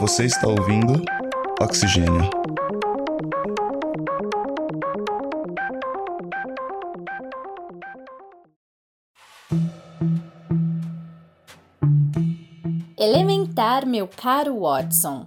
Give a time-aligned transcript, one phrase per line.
[0.00, 1.02] Você está ouvindo
[1.60, 2.30] Oxigênio.
[12.96, 15.26] Elementar, meu caro Watson.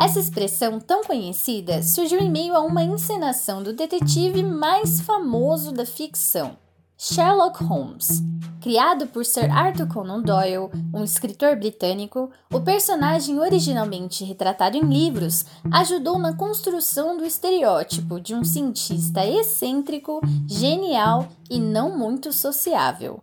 [0.00, 5.84] Essa expressão tão conhecida surgiu em meio a uma encenação do detetive mais famoso da
[5.84, 6.56] ficção,
[6.96, 8.22] Sherlock Holmes.
[8.60, 15.46] Criado por Sir Arthur Conan Doyle, um escritor britânico, o personagem originalmente retratado em livros
[15.72, 23.22] ajudou na construção do estereótipo de um cientista excêntrico, genial e não muito sociável.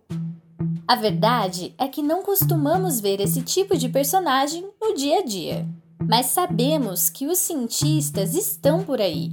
[0.86, 5.66] A verdade é que não costumamos ver esse tipo de personagem no dia a dia
[6.08, 9.32] mas sabemos que os cientistas estão por aí.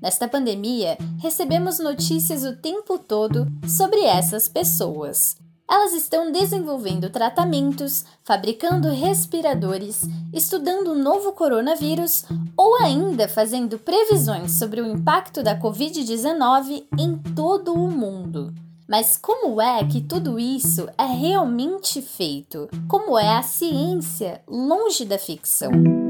[0.00, 5.36] Nesta pandemia, recebemos notícias o tempo todo sobre essas pessoas.
[5.68, 12.24] Elas estão desenvolvendo tratamentos, fabricando respiradores, estudando o novo coronavírus
[12.56, 18.54] ou ainda fazendo previsões sobre o impacto da Covid-19 em todo o mundo.
[18.88, 22.68] Mas como é que tudo isso é realmente feito?
[22.86, 26.05] Como é a ciência longe da ficção?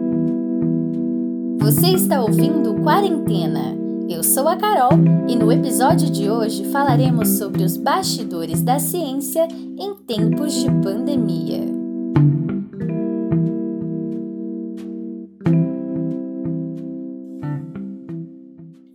[1.66, 3.76] Você está ouvindo Quarentena.
[4.08, 4.92] Eu sou a Carol
[5.28, 11.66] e no episódio de hoje falaremos sobre os bastidores da ciência em tempos de pandemia.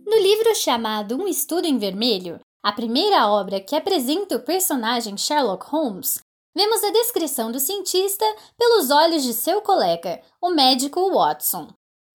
[0.06, 5.66] No livro chamado Um Estudo em Vermelho, a primeira obra que apresenta o personagem Sherlock
[5.66, 6.22] Holmes,
[6.56, 8.24] vemos a descrição do cientista
[8.56, 11.68] pelos olhos de seu colega, o médico Watson.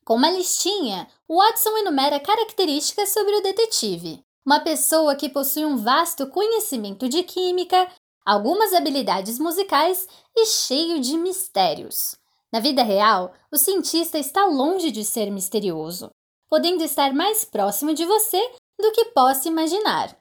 [0.07, 4.23] Com uma listinha, Watson enumera características sobre o detetive.
[4.45, 7.91] Uma pessoa que possui um vasto conhecimento de química,
[8.25, 12.15] algumas habilidades musicais e cheio de mistérios.
[12.53, 16.09] Na vida real, o cientista está longe de ser misterioso,
[16.49, 18.39] podendo estar mais próximo de você
[18.79, 20.17] do que possa imaginar.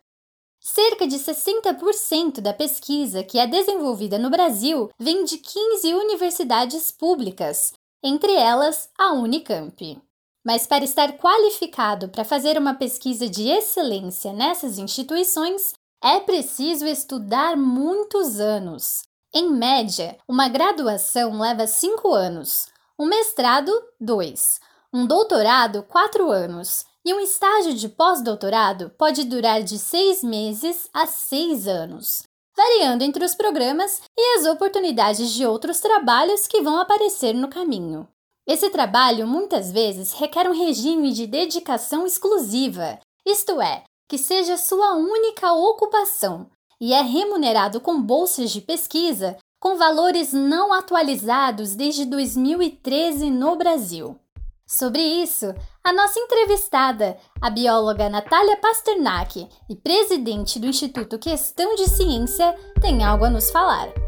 [0.59, 7.73] Cerca de 60% da pesquisa que é desenvolvida no Brasil vem de 15 universidades públicas,
[8.07, 10.01] entre elas a Unicamp.
[10.45, 17.57] Mas para estar qualificado para fazer uma pesquisa de excelência nessas instituições, é preciso estudar
[17.57, 19.03] muitos anos.
[19.35, 24.61] Em média, uma graduação leva cinco anos, um mestrado, dois,
[24.93, 31.07] um doutorado, quatro anos e um estágio de pós-doutorado pode durar de seis meses a
[31.07, 32.23] seis anos,
[32.57, 38.09] variando entre os programas e as oportunidades de outros trabalhos que vão aparecer no caminho.
[38.47, 44.95] Esse trabalho muitas vezes requer um regime de dedicação exclusiva, isto é, que seja sua
[44.95, 46.49] única ocupação,
[46.81, 54.17] e é remunerado com bolsas de pesquisa com valores não atualizados desde 2013 no Brasil.
[54.67, 55.55] Sobre isso,
[55.85, 63.05] a nossa entrevistada, a bióloga Natália Pasternak e presidente do Instituto Questão de Ciência, tem
[63.05, 64.06] algo a nos falar.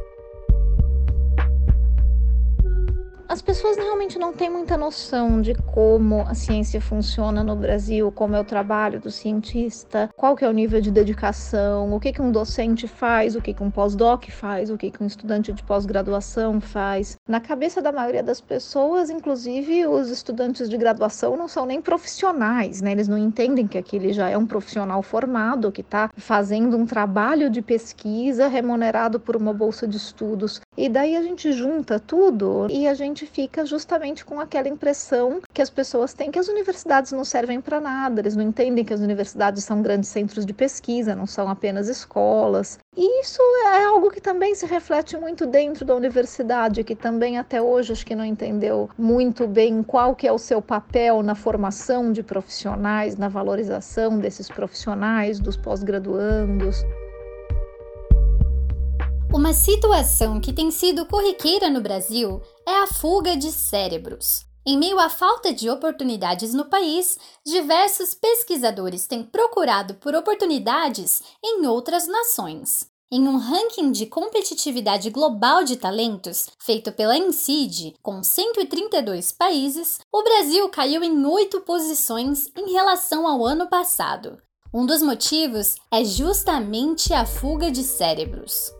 [3.28, 8.34] As pessoas realmente não têm muita noção de como a ciência funciona no Brasil, como
[8.34, 12.22] é o trabalho do cientista, qual que é o nível de dedicação, o que, que
[12.22, 15.62] um docente faz, o que, que um pós-doc faz, o que, que um estudante de
[15.62, 17.18] pós-graduação faz.
[17.28, 22.80] Na cabeça da maioria das pessoas, inclusive, os estudantes de graduação não são nem profissionais,
[22.80, 22.92] né?
[22.92, 27.50] Eles não entendem que aquele já é um profissional formado, que está fazendo um trabalho
[27.50, 30.62] de pesquisa remunerado por uma bolsa de estudos.
[30.80, 35.60] E daí a gente junta tudo e a gente fica justamente com aquela impressão que
[35.60, 39.00] as pessoas têm que as universidades não servem para nada, eles não entendem que as
[39.00, 42.78] universidades são grandes centros de pesquisa, não são apenas escolas.
[42.96, 47.60] E isso é algo que também se reflete muito dentro da universidade, que também até
[47.60, 52.12] hoje acho que não entendeu muito bem qual que é o seu papel na formação
[52.12, 56.84] de profissionais, na valorização desses profissionais, dos pós-graduandos.
[59.30, 64.46] Uma situação que tem sido corriqueira no Brasil é a fuga de cérebros.
[64.66, 71.66] Em meio à falta de oportunidades no país, diversos pesquisadores têm procurado por oportunidades em
[71.66, 72.86] outras nações.
[73.12, 80.22] Em um ranking de competitividade global de talentos, feito pela INSEAD, com 132 países, o
[80.22, 84.38] Brasil caiu em oito posições em relação ao ano passado.
[84.72, 88.70] Um dos motivos é justamente a fuga de cérebros.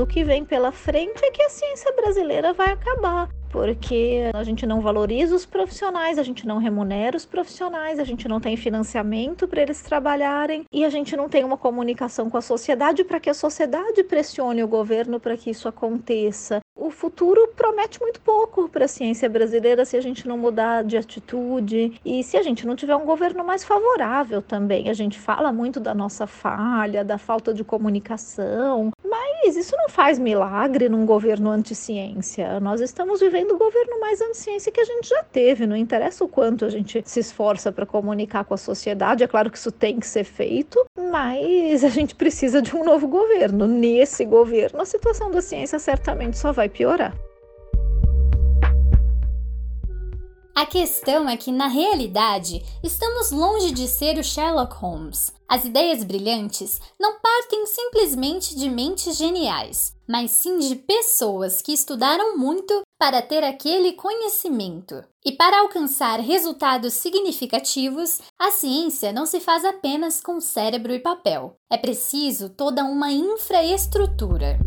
[0.00, 3.28] O que vem pela frente é que a ciência brasileira vai acabar.
[3.50, 8.28] porque a gente não valoriza os profissionais, a gente não remunera os profissionais, a gente
[8.28, 12.42] não tem financiamento para eles trabalharem e a gente não tem uma comunicação com a
[12.42, 16.60] sociedade para que a sociedade pressione o governo para que isso aconteça.
[16.76, 20.96] O futuro promete muito pouco para a ciência brasileira se a gente não mudar de
[20.96, 24.88] atitude e se a gente não tiver um governo mais favorável também.
[24.88, 28.90] A gente fala muito da nossa falha, da falta de comunicação,
[29.48, 32.60] mas isso não faz milagre num governo anti-ciência.
[32.60, 35.66] Nós estamos vivendo o governo mais anti-ciência que a gente já teve.
[35.66, 39.24] Não interessa o quanto a gente se esforça para comunicar com a sociedade.
[39.24, 43.08] É claro que isso tem que ser feito, mas a gente precisa de um novo
[43.08, 43.66] governo.
[43.66, 47.14] Nesse governo, a situação da ciência certamente só vai piorar.
[50.58, 55.32] A questão é que, na realidade, estamos longe de ser o Sherlock Holmes.
[55.48, 62.36] As ideias brilhantes não partem simplesmente de mentes geniais, mas sim de pessoas que estudaram
[62.36, 65.00] muito para ter aquele conhecimento.
[65.24, 71.54] E para alcançar resultados significativos, a ciência não se faz apenas com cérebro e papel.
[71.70, 74.58] É preciso toda uma infraestrutura.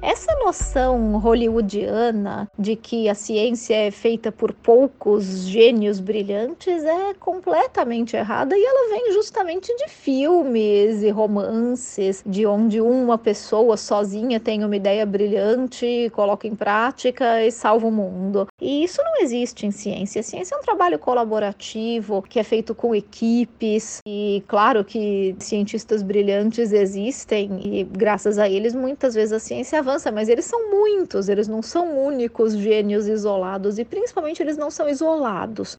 [0.00, 8.14] Essa noção hollywoodiana de que a ciência é feita por poucos gênios brilhantes é completamente
[8.14, 14.64] errada e ela vem justamente de filmes e romances, de onde uma pessoa sozinha tem
[14.64, 18.46] uma ideia brilhante, coloca em prática e salva o mundo.
[18.62, 20.20] E isso não existe em ciência.
[20.20, 26.04] A ciência é um trabalho colaborativo que é feito com equipes e claro que cientistas
[26.04, 31.30] brilhantes existem e graças a eles muitas vezes a ciência avança, mas eles são muitos,
[31.30, 35.76] eles não são únicos gênios isolados e principalmente eles não são isolados.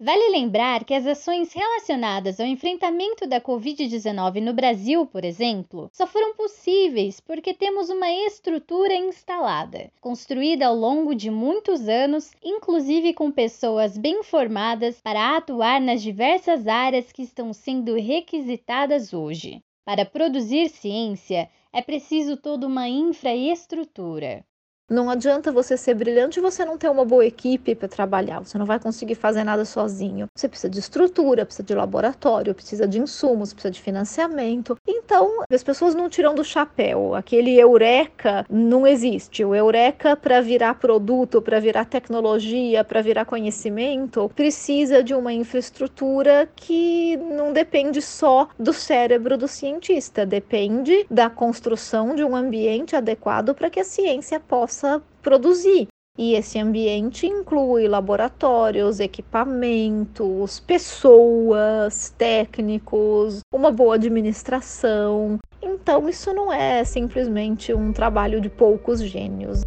[0.00, 6.06] Vale lembrar que as ações relacionadas ao enfrentamento da Covid-19 no Brasil, por exemplo, só
[6.06, 13.30] foram possíveis porque temos uma estrutura instalada, construída ao longo de muitos anos, inclusive com
[13.30, 19.62] pessoas bem formadas para atuar nas diversas áreas que estão sendo requisitadas hoje.
[19.84, 24.44] Para produzir ciência, é preciso toda uma infraestrutura.
[24.90, 28.40] Não adianta você ser brilhante e você não ter uma boa equipe para trabalhar.
[28.40, 30.26] Você não vai conseguir fazer nada sozinho.
[30.36, 34.76] Você precisa de estrutura, precisa de laboratório, precisa de insumos, precisa de financiamento.
[34.86, 37.14] Então, as pessoas não tiram do chapéu.
[37.14, 39.44] Aquele eureka não existe.
[39.44, 46.50] O eureka para virar produto, para virar tecnologia, para virar conhecimento, precisa de uma infraestrutura
[46.54, 53.54] que não depende só do cérebro do cientista, depende da construção de um ambiente adequado
[53.54, 55.86] para que a ciência possa possa produzir.
[56.18, 65.38] E esse ambiente inclui laboratórios, equipamentos, pessoas, técnicos, uma boa administração.
[65.62, 69.62] Então, isso não é simplesmente um trabalho de poucos gênios.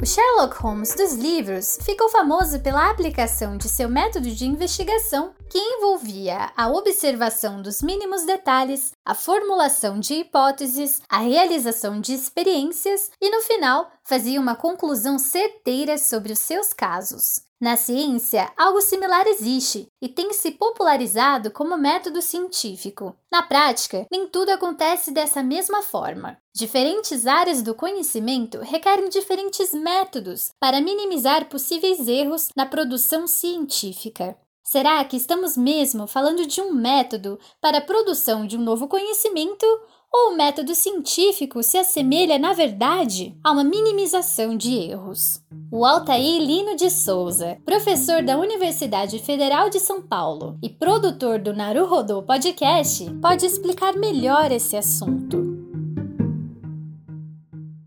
[0.00, 5.58] O Sherlock Holmes dos livros ficou famoso pela aplicação de seu método de investigação, que
[5.58, 13.28] envolvia a observação dos mínimos detalhes, a formulação de hipóteses, a realização de experiências e,
[13.28, 17.47] no final, fazia uma conclusão certeira sobre os seus casos.
[17.60, 23.16] Na ciência, algo similar existe e tem se popularizado como método científico.
[23.32, 26.38] Na prática, nem tudo acontece dessa mesma forma.
[26.54, 34.38] Diferentes áreas do conhecimento requerem diferentes métodos para minimizar possíveis erros na produção científica.
[34.62, 39.66] Será que estamos mesmo falando de um método para a produção de um novo conhecimento
[40.12, 45.42] ou o método científico se assemelha, na verdade, a uma minimização de erros.
[45.70, 51.52] O Altair Lino de Souza, professor da Universidade Federal de São Paulo e produtor do
[51.52, 55.46] Naruhodô Podcast, pode explicar melhor esse assunto.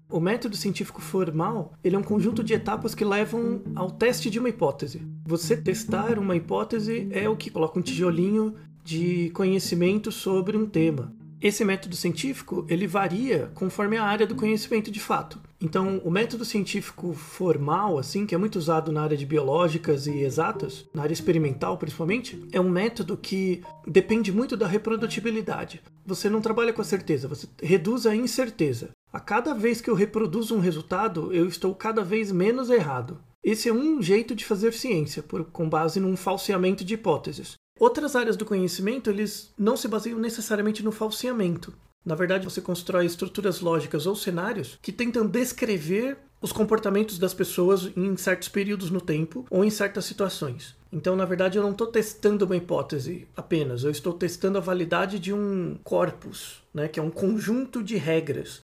[0.07, 4.37] O método científico formal ele é um conjunto de etapas que levam ao teste de
[4.37, 5.01] uma hipótese.
[5.25, 11.15] Você testar uma hipótese é o que coloca um tijolinho de conhecimento sobre um tema.
[11.41, 15.39] Esse método científico ele varia conforme a área do conhecimento de fato.
[15.59, 20.19] Então, o método científico formal, assim, que é muito usado na área de biológicas e
[20.19, 25.81] exatas, na área experimental principalmente, é um método que depende muito da reprodutibilidade.
[26.05, 28.91] Você não trabalha com a certeza, você reduz a incerteza.
[29.11, 33.19] A cada vez que eu reproduzo um resultado, eu estou cada vez menos errado.
[33.43, 37.55] Esse é um jeito de fazer ciência, por, com base num falseamento de hipóteses.
[37.81, 41.73] Outras áreas do conhecimento, eles não se baseiam necessariamente no falseamento.
[42.05, 47.91] Na verdade, você constrói estruturas lógicas ou cenários que tentam descrever os comportamentos das pessoas
[47.97, 50.75] em certos períodos no tempo ou em certas situações.
[50.93, 55.17] Então, na verdade, eu não estou testando uma hipótese apenas, eu estou testando a validade
[55.17, 58.59] de um corpus, né, que é um conjunto de regras.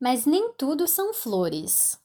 [0.00, 1.96] Mas nem tudo são flores.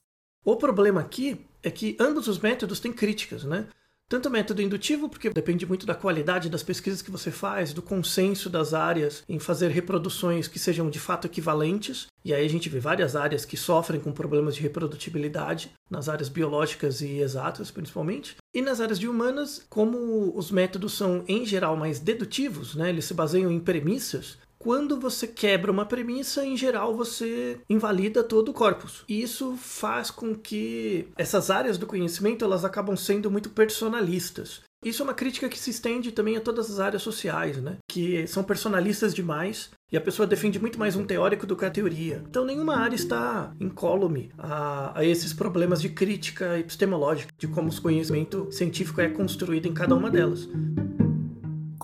[0.46, 3.68] O problema aqui é que ambos os métodos têm críticas, né?
[4.10, 7.82] Tanto o método indutivo, porque depende muito da qualidade das pesquisas que você faz, do
[7.82, 12.08] consenso das áreas em fazer reproduções que sejam de fato equivalentes.
[12.24, 16.30] E aí a gente vê várias áreas que sofrem com problemas de reprodutibilidade, nas áreas
[16.30, 18.36] biológicas e exatas principalmente.
[18.54, 23.06] E nas áreas de humanas, como os métodos são em geral mais dedutivos, né, eles
[23.06, 28.53] se baseiam em premissas, quando você quebra uma premissa, em geral você invalida todo o
[28.53, 29.03] corpus.
[29.10, 34.62] E isso faz com que essas áreas do conhecimento elas acabam sendo muito personalistas.
[34.84, 37.77] Isso é uma crítica que se estende também a todas as áreas sociais, né?
[37.89, 41.70] Que são personalistas demais e a pessoa defende muito mais um teórico do que a
[41.70, 42.24] teoria.
[42.29, 47.82] Então nenhuma área está incólume a, a esses problemas de crítica epistemológica, de como o
[47.82, 50.48] conhecimento científico é construído em cada uma delas.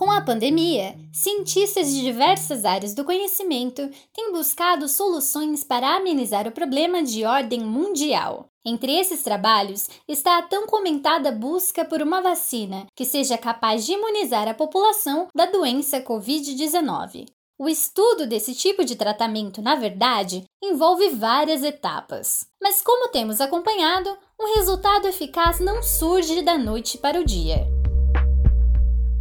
[0.00, 6.52] Com a pandemia, cientistas de diversas áreas do conhecimento têm buscado soluções para amenizar o
[6.52, 8.46] problema de ordem mundial.
[8.64, 13.92] Entre esses trabalhos está a tão comentada busca por uma vacina que seja capaz de
[13.92, 17.26] imunizar a população da doença Covid-19.
[17.58, 22.46] O estudo desse tipo de tratamento, na verdade, envolve várias etapas.
[22.58, 24.08] Mas, como temos acompanhado,
[24.40, 27.79] um resultado eficaz não surge da noite para o dia.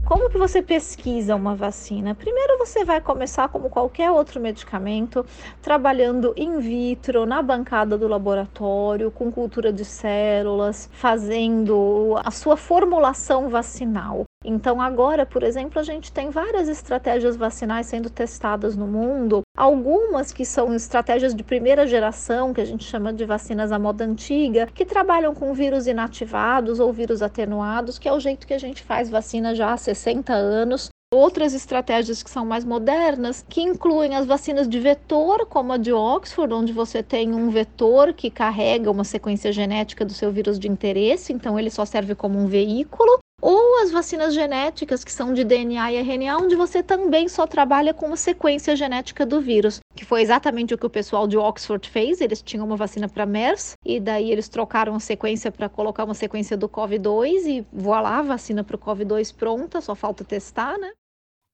[0.09, 2.15] Como que você pesquisa uma vacina?
[2.15, 5.23] Primeiro você vai começar como qualquer outro medicamento,
[5.61, 13.49] trabalhando in vitro, na bancada do laboratório, com cultura de células, fazendo a sua formulação
[13.49, 14.23] vacinal.
[14.45, 20.31] Então, agora, por exemplo, a gente tem várias estratégias vacinais sendo testadas no mundo, algumas
[20.31, 24.67] que são estratégias de primeira geração, que a gente chama de vacinas à moda antiga,
[24.67, 28.81] que trabalham com vírus inativados ou vírus atenuados, que é o jeito que a gente
[28.81, 30.87] faz vacina já há 60 anos.
[31.13, 35.91] Outras estratégias que são mais modernas, que incluem as vacinas de vetor, como a de
[35.91, 40.69] Oxford, onde você tem um vetor que carrega uma sequência genética do seu vírus de
[40.69, 45.43] interesse, então ele só serve como um veículo, ou as vacinas genéticas, que são de
[45.43, 50.05] DNA e RNA, onde você também só trabalha com uma sequência genética do vírus, que
[50.05, 52.21] foi exatamente o que o pessoal de Oxford fez.
[52.21, 56.13] Eles tinham uma vacina para MERS, e daí eles trocaram a sequência para colocar uma
[56.13, 60.91] sequência do COVID-2, e voilá, vacina para o COVID-2 pronta, só falta testar, né?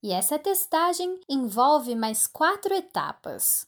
[0.03, 3.65] E essa testagem envolve mais quatro etapas.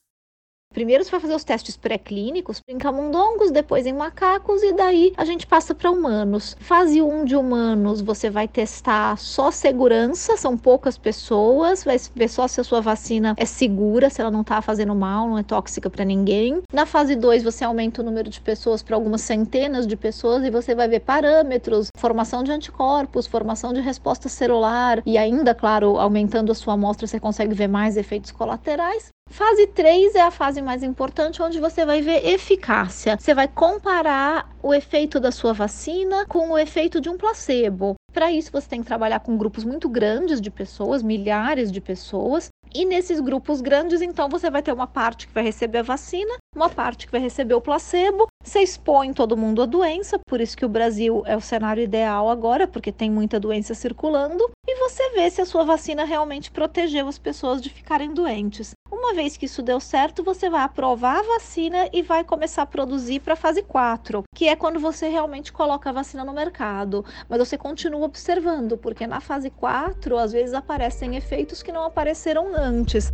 [0.78, 5.26] Primeiro você vai fazer os testes pré-clínicos em camundongos, depois em macacos e daí a
[5.26, 6.56] gente passa para humanos.
[6.60, 12.48] Fase 1 de humanos, você vai testar só segurança, são poucas pessoas, vai ver só
[12.48, 15.90] se a sua vacina é segura, se ela não está fazendo mal, não é tóxica
[15.90, 16.62] para ninguém.
[16.72, 20.52] Na fase 2, você aumenta o número de pessoas para algumas centenas de pessoas e
[20.52, 26.52] você vai ver parâmetros, formação de anticorpos, formação de resposta celular e ainda, claro, aumentando
[26.52, 29.10] a sua amostra, você consegue ver mais efeitos colaterais.
[29.30, 33.18] Fase 3 é a fase mais importante, onde você vai ver eficácia.
[33.20, 37.96] Você vai comparar o efeito da sua vacina com o efeito de um placebo.
[38.14, 42.50] Para isso, você tem que trabalhar com grupos muito grandes de pessoas, milhares de pessoas,
[42.74, 46.36] e nesses grupos grandes, então, você vai ter uma parte que vai receber a vacina,
[46.56, 48.28] uma parte que vai receber o placebo.
[48.44, 52.30] Você expõe todo mundo à doença, por isso que o Brasil é o cenário ideal
[52.30, 54.50] agora, porque tem muita doença circulando.
[54.68, 58.72] E você vê se a sua vacina realmente protegeu as pessoas de ficarem doentes.
[58.90, 62.66] Uma vez que isso deu certo, você vai aprovar a vacina e vai começar a
[62.66, 67.06] produzir para a fase 4, que é quando você realmente coloca a vacina no mercado.
[67.28, 72.50] Mas você continua observando, porque na fase 4, às vezes aparecem efeitos que não apareceram
[72.58, 73.12] antes.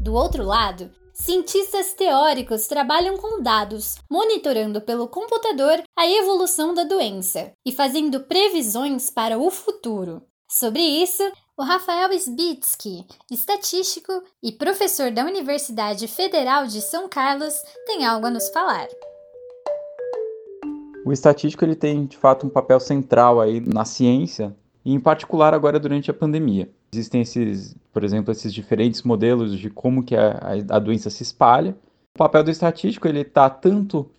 [0.00, 7.52] Do outro lado, cientistas teóricos trabalham com dados, monitorando pelo computador a evolução da doença
[7.66, 10.22] e fazendo previsões para o futuro.
[10.48, 11.22] Sobre isso,
[11.56, 14.12] o Rafael Sbitsky, estatístico
[14.42, 17.54] e professor da Universidade Federal de São Carlos,
[17.86, 18.88] tem algo a nos falar.
[21.04, 25.54] O estatístico ele tem de fato um papel central aí na ciência e em particular
[25.54, 26.70] agora durante a pandemia.
[26.92, 31.76] Existem esses, por exemplo, esses diferentes modelos de como que a, a doença se espalha.
[32.14, 34.10] O papel do estatístico ele está tanto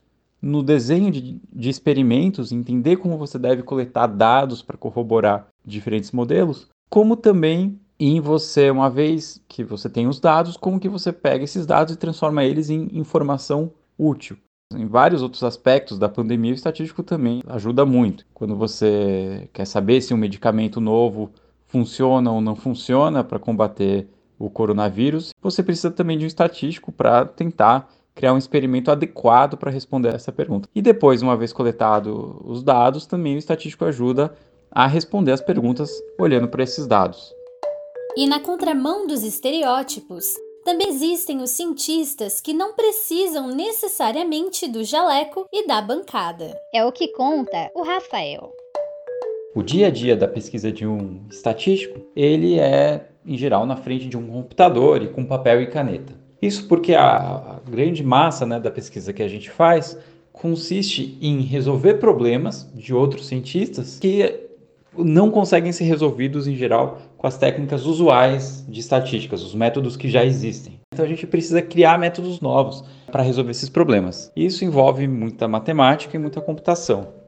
[0.42, 6.68] no desenho de, de experimentos, entender como você deve coletar dados para corroborar diferentes modelos,
[6.90, 11.44] como também em você, uma vez que você tem os dados, como que você pega
[11.44, 14.38] esses dados e transforma eles em informação útil.
[14.74, 18.25] Em vários outros aspectos da pandemia, o estatístico também ajuda muito.
[18.34, 21.30] Quando você quer saber se um medicamento novo
[21.72, 27.25] funciona ou não funciona para combater o coronavírus, você precisa também de um estatístico para
[27.25, 30.68] tentar criar um experimento adequado para responder essa pergunta.
[30.75, 34.36] E depois, uma vez coletado os dados, também o estatístico ajuda
[34.70, 37.34] a responder as perguntas olhando para esses dados.
[38.18, 40.25] E na contramão dos estereótipos,
[40.66, 46.54] também existem os cientistas que não precisam necessariamente do jaleco e da bancada.
[46.74, 48.51] É o que conta o Rafael.
[49.53, 54.08] O dia a dia da pesquisa de um estatístico, ele é, em geral, na frente
[54.08, 56.13] de um computador e com papel e caneta.
[56.41, 59.98] Isso porque a, grande massa né, da pesquisa que a gente faz
[60.31, 64.39] consiste em resolver problemas de outros cientistas que
[64.98, 70.10] não conseguem ser resolvidos em geral com as técnicas usuais de estatísticas, os métodos que
[70.10, 70.79] já existem.
[70.93, 74.31] Então a gente precisa criar métodos novos para resolver esses problemas.
[74.36, 77.21] Isso envolve muita matemática e muita computação.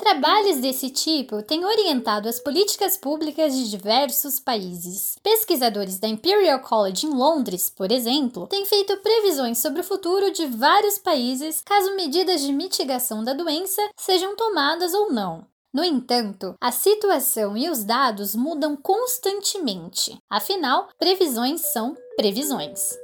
[0.00, 5.16] Trabalhos desse tipo têm orientado as políticas públicas de diversos países.
[5.22, 10.46] Pesquisadores da Imperial College em Londres, por exemplo, têm feito previsões sobre o futuro de
[10.46, 15.44] vários países caso medidas de mitigação da doença sejam tomadas ou não.
[15.72, 20.16] No entanto, a situação e os dados mudam constantemente.
[20.30, 22.98] Afinal, previsões são previsões.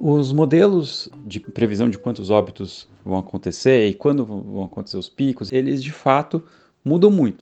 [0.00, 5.52] Os modelos de previsão de quantos óbitos vão acontecer e quando vão acontecer os picos,
[5.52, 6.42] eles de fato
[6.84, 7.38] mudam muito.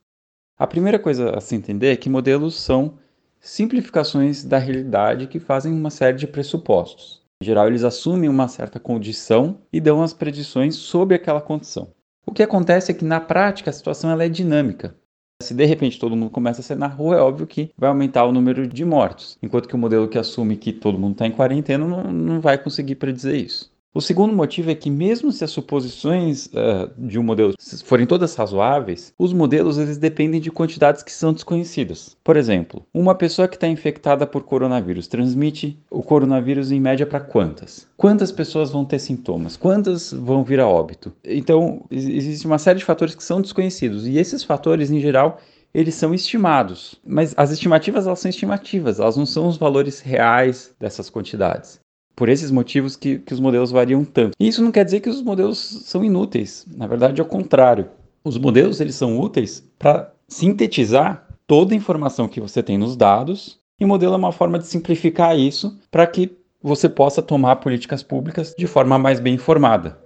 [0.57, 2.93] A primeira coisa a se entender é que modelos são
[3.39, 7.21] simplificações da realidade que fazem uma série de pressupostos.
[7.41, 11.91] Em geral, eles assumem uma certa condição e dão as predições sobre aquela condição.
[12.23, 14.95] O que acontece é que na prática a situação ela é dinâmica.
[15.41, 18.25] Se de repente todo mundo começa a sair na rua, é óbvio que vai aumentar
[18.25, 19.39] o número de mortos.
[19.41, 22.59] Enquanto que o modelo que assume que todo mundo está em quarentena não, não vai
[22.59, 23.71] conseguir predizer isso.
[23.93, 28.33] O segundo motivo é que mesmo se as suposições uh, de um modelo forem todas
[28.35, 32.15] razoáveis, os modelos eles dependem de quantidades que são desconhecidas.
[32.23, 37.19] Por exemplo, uma pessoa que está infectada por coronavírus transmite o coronavírus em média para
[37.19, 37.85] quantas?
[37.97, 39.57] Quantas pessoas vão ter sintomas?
[39.57, 41.11] Quantas vão vir a óbito?
[41.25, 45.37] Então, existe uma série de fatores que são desconhecidos e esses fatores, em geral,
[45.73, 46.95] eles são estimados.
[47.05, 51.80] Mas as estimativas elas são estimativas, elas não são os valores reais dessas quantidades
[52.15, 54.33] por esses motivos que, que os modelos variam tanto.
[54.39, 56.65] E isso não quer dizer que os modelos são inúteis.
[56.75, 57.89] Na verdade, é o contrário.
[58.23, 63.59] Os modelos eles são úteis para sintetizar toda a informação que você tem nos dados.
[63.79, 68.03] E o modelo é uma forma de simplificar isso para que você possa tomar políticas
[68.03, 69.99] públicas de forma mais bem informada.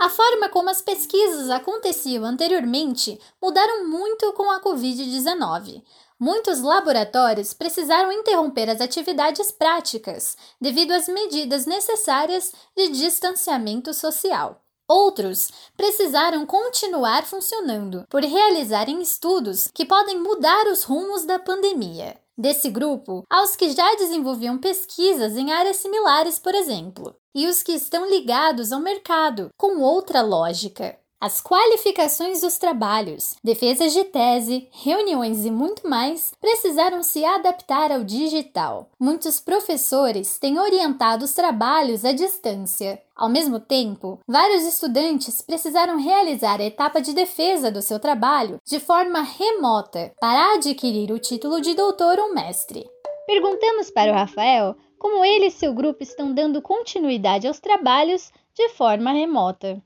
[0.00, 5.82] A forma como as pesquisas aconteciam anteriormente mudaram muito com a Covid-19
[6.18, 14.60] muitos laboratórios precisaram interromper as atividades práticas devido às medidas necessárias de distanciamento social.
[14.88, 22.16] Outros precisaram continuar funcionando por realizarem estudos que podem mudar os rumos da pandemia.
[22.38, 27.72] Desse grupo, aos que já desenvolviam pesquisas em áreas similares, por exemplo, e os que
[27.72, 30.98] estão ligados ao mercado com outra lógica.
[31.20, 38.04] As qualificações dos trabalhos, defesas de tese, reuniões e muito mais precisaram se adaptar ao
[38.04, 38.88] digital.
[39.00, 43.02] Muitos professores têm orientado os trabalhos à distância.
[43.16, 48.78] Ao mesmo tempo, vários estudantes precisaram realizar a etapa de defesa do seu trabalho de
[48.78, 52.88] forma remota para adquirir o título de doutor ou mestre.
[53.26, 58.68] Perguntamos para o Rafael como ele e seu grupo estão dando continuidade aos trabalhos de
[58.68, 59.82] forma remota.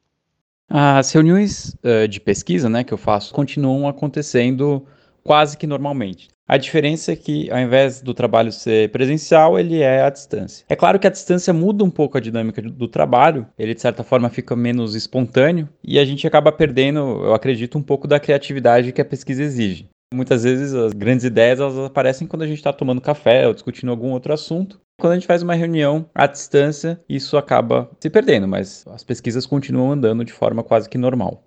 [0.74, 4.86] As reuniões uh, de pesquisa né, que eu faço continuam acontecendo
[5.22, 6.28] quase que normalmente.
[6.48, 10.64] A diferença é que, ao invés do trabalho ser presencial, ele é à distância.
[10.70, 14.02] É claro que a distância muda um pouco a dinâmica do trabalho, ele de certa
[14.02, 18.92] forma fica menos espontâneo e a gente acaba perdendo, eu acredito, um pouco da criatividade
[18.92, 19.90] que a pesquisa exige.
[20.14, 23.90] Muitas vezes as grandes ideias elas aparecem quando a gente está tomando café ou discutindo
[23.90, 24.80] algum outro assunto.
[25.02, 29.44] Quando a gente faz uma reunião à distância, isso acaba se perdendo, mas as pesquisas
[29.44, 31.42] continuam andando de forma quase que normal.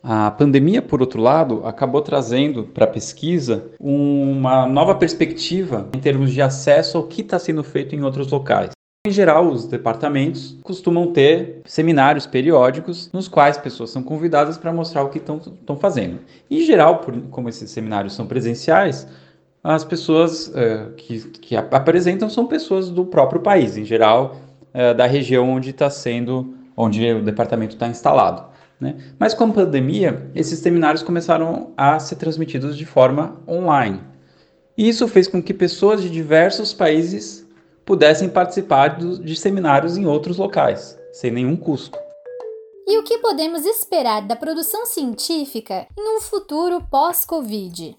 [0.00, 6.32] A pandemia, por outro lado, acabou trazendo para a pesquisa uma nova perspectiva em termos
[6.32, 8.70] de acesso ao que está sendo feito em outros locais.
[9.04, 15.02] Em geral, os departamentos costumam ter seminários periódicos nos quais pessoas são convidadas para mostrar
[15.02, 16.20] o que estão fazendo.
[16.48, 19.08] Em geral, por, como esses seminários são presenciais,
[19.62, 24.36] as pessoas uh, que, que, apresentam são pessoas do próprio país, em geral,
[24.74, 28.50] uh, da região onde está sendo, onde o departamento está instalado.
[28.80, 28.96] Né?
[29.18, 34.00] Mas com a pandemia, esses seminários começaram a ser transmitidos de forma online.
[34.76, 37.46] E isso fez com que pessoas de diversos países
[37.84, 41.98] pudessem participar de seminários em outros locais, sem nenhum custo.
[42.86, 47.96] E o que podemos esperar da produção científica em um futuro pós-Covid?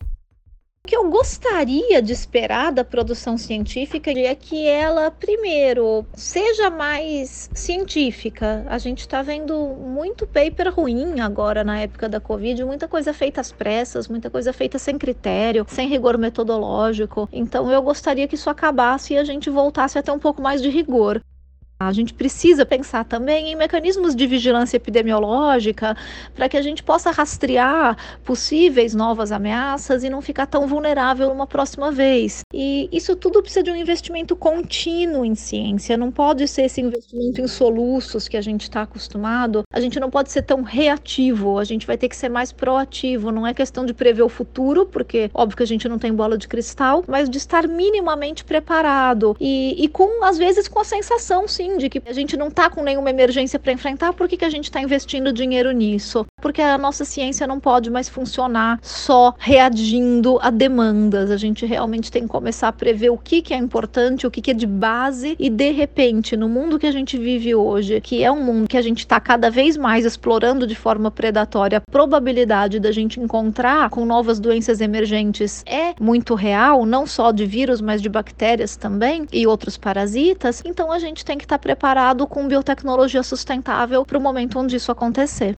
[0.86, 7.50] O que eu gostaria de esperar da produção científica é que ela, primeiro, seja mais
[7.54, 8.66] científica.
[8.68, 13.40] A gente está vendo muito paper ruim agora na época da Covid, muita coisa feita
[13.40, 17.30] às pressas, muita coisa feita sem critério, sem rigor metodológico.
[17.32, 20.62] Então eu gostaria que isso acabasse e a gente voltasse a ter um pouco mais
[20.62, 21.22] de rigor.
[21.88, 25.96] A gente precisa pensar também em mecanismos de vigilância epidemiológica
[26.36, 31.48] para que a gente possa rastrear possíveis novas ameaças e não ficar tão vulnerável uma
[31.48, 32.42] próxima vez.
[32.54, 37.42] E isso tudo precisa de um investimento contínuo em ciência, não pode ser esse investimento
[37.42, 39.64] em soluços que a gente está acostumado.
[39.72, 43.32] A gente não pode ser tão reativo, a gente vai ter que ser mais proativo.
[43.32, 46.38] Não é questão de prever o futuro, porque óbvio que a gente não tem bola
[46.38, 51.48] de cristal, mas de estar minimamente preparado e, e com, às vezes, com a sensação,
[51.48, 54.46] sim de que a gente não está com nenhuma emergência para enfrentar, por que, que
[54.46, 56.26] a gente está investindo dinheiro nisso?
[56.42, 61.32] Porque a nossa ciência não pode mais funcionar só reagindo a demandas.
[61.32, 64.42] A gente realmente tem que começar a prever o que, que é importante, o que,
[64.42, 68.24] que é de base, e de repente, no mundo que a gente vive hoje, que
[68.24, 71.92] é um mundo que a gente está cada vez mais explorando de forma predatória, a
[71.92, 77.82] probabilidade da gente encontrar com novas doenças emergentes é muito real, não só de vírus,
[77.82, 80.62] mas de bactérias também e outros parasitas.
[80.66, 84.76] Então a gente tem que estar tá preparado com biotecnologia sustentável para o momento onde
[84.76, 85.56] isso acontecer.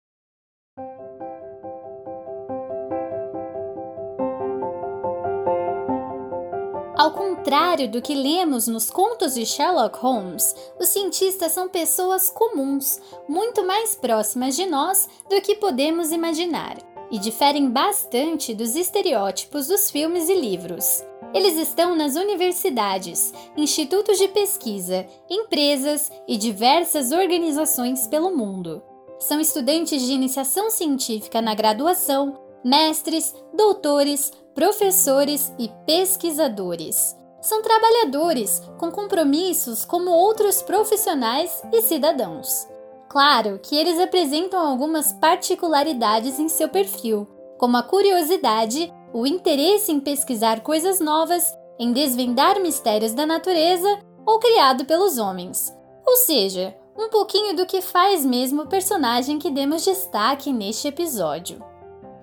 [6.96, 13.02] Ao contrário do que lemos nos contos de Sherlock Holmes, os cientistas são pessoas comuns,
[13.28, 16.78] muito mais próximas de nós do que podemos imaginar,
[17.12, 21.04] e diferem bastante dos estereótipos dos filmes e livros.
[21.34, 28.82] Eles estão nas universidades, institutos de pesquisa, empresas e diversas organizações pelo mundo.
[29.20, 37.16] São estudantes de iniciação científica na graduação, mestres, doutores, professores e pesquisadores.
[37.42, 42.68] São trabalhadores com compromissos como outros profissionais e cidadãos.
[43.16, 47.26] Claro que eles apresentam algumas particularidades em seu perfil,
[47.58, 51.50] como a curiosidade o interesse em pesquisar coisas novas,
[51.80, 53.88] em desvendar mistérios da natureza
[54.26, 55.74] ou criado pelos homens.
[56.06, 61.64] Ou seja, um pouquinho do que faz mesmo o personagem que demos destaque neste episódio.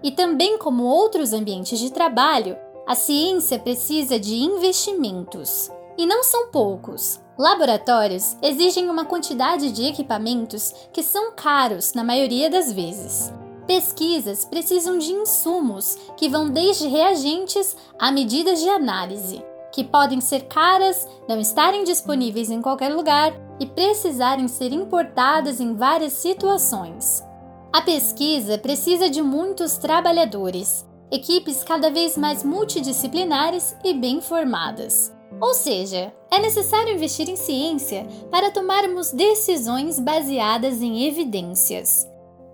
[0.02, 2.54] E também como outros ambientes de trabalho,
[2.86, 5.70] a ciência precisa de investimentos.
[5.96, 7.18] E não são poucos.
[7.38, 13.32] Laboratórios exigem uma quantidade de equipamentos que são caros na maioria das vezes.
[13.66, 19.42] Pesquisas precisam de insumos que vão desde reagentes a medidas de análise,
[19.72, 25.74] que podem ser caras, não estarem disponíveis em qualquer lugar e precisarem ser importadas em
[25.74, 27.24] várias situações.
[27.72, 35.11] A pesquisa precisa de muitos trabalhadores, equipes cada vez mais multidisciplinares e bem formadas.
[35.40, 42.08] Ou seja, é necessário investir em ciência para tomarmos decisões baseadas em evidências.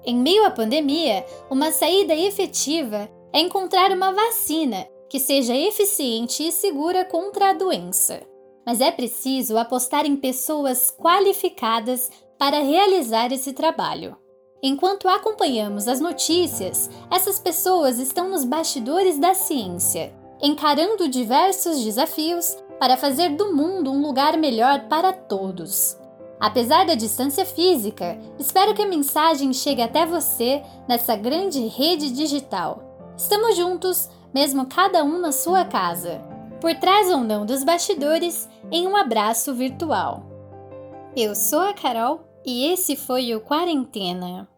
[0.05, 6.53] Em meio à pandemia, uma saída efetiva é encontrar uma vacina que seja eficiente e
[6.53, 8.23] segura contra a doença.
[8.64, 14.17] Mas é preciso apostar em pessoas qualificadas para realizar esse trabalho.
[14.62, 20.12] Enquanto acompanhamos as notícias, essas pessoas estão nos bastidores da ciência,
[20.43, 25.99] encarando diversos desafios para fazer do mundo um lugar melhor para todos.
[26.41, 33.12] Apesar da distância física, espero que a mensagem chegue até você nessa grande rede digital.
[33.17, 36.21] Estamos juntos, mesmo cada um na sua casa,
[36.61, 40.23] por trás ou não dos bastidores, em um abraço virtual.
[41.17, 44.49] Eu sou a Carol e esse foi o Quarentena.